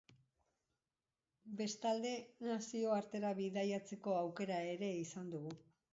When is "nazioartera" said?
2.47-3.35